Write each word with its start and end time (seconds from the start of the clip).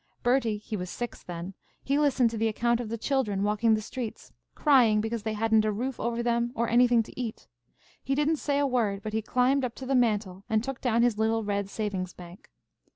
Bertie, 0.23 0.57
he 0.57 0.75
was 0.75 0.89
six 0.89 1.21
then, 1.21 1.53
he 1.83 1.99
listened 1.99 2.31
to 2.31 2.37
the 2.39 2.47
account 2.47 2.79
of 2.79 2.89
the 2.89 2.97
children 2.97 3.43
walking 3.43 3.75
the 3.75 3.81
streets, 3.83 4.31
crying 4.55 4.99
because 4.99 5.21
they 5.21 5.35
hadn't 5.35 5.63
a 5.63 5.71
roof 5.71 5.99
over 5.99 6.23
them 6.23 6.51
or 6.55 6.67
anything 6.67 7.03
to 7.03 7.21
eat. 7.21 7.47
He 8.03 8.15
didn't 8.15 8.37
say 8.37 8.57
a 8.57 8.65
word, 8.65 9.03
but 9.03 9.13
he 9.13 9.21
climbed 9.21 9.63
up 9.63 9.75
to 9.75 9.85
the 9.85 9.93
mantel 9.93 10.43
and 10.49 10.63
took 10.63 10.81
down 10.81 11.03
his 11.03 11.19
little 11.19 11.43
red 11.43 11.69
savings 11.69 12.13
bank. 12.13 12.49